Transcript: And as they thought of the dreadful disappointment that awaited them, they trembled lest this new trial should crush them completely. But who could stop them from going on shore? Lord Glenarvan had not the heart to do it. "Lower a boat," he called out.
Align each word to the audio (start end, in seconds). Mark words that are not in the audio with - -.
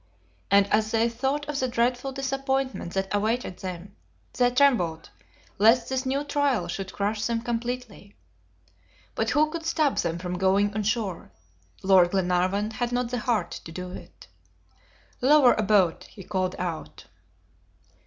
And 0.49 0.65
as 0.73 0.89
they 0.89 1.07
thought 1.07 1.47
of 1.47 1.59
the 1.59 1.67
dreadful 1.67 2.11
disappointment 2.11 2.95
that 2.95 3.07
awaited 3.13 3.59
them, 3.59 3.95
they 4.33 4.49
trembled 4.49 5.11
lest 5.59 5.89
this 5.89 6.07
new 6.07 6.23
trial 6.23 6.67
should 6.67 6.91
crush 6.91 7.23
them 7.27 7.41
completely. 7.43 8.15
But 9.13 9.29
who 9.29 9.51
could 9.51 9.63
stop 9.63 9.99
them 9.99 10.17
from 10.17 10.39
going 10.39 10.73
on 10.73 10.81
shore? 10.81 11.29
Lord 11.83 12.09
Glenarvan 12.09 12.71
had 12.71 12.91
not 12.91 13.11
the 13.11 13.19
heart 13.19 13.51
to 13.63 13.71
do 13.71 13.91
it. 13.91 14.25
"Lower 15.21 15.53
a 15.53 15.61
boat," 15.61 16.05
he 16.05 16.23
called 16.23 16.55
out. 16.57 17.05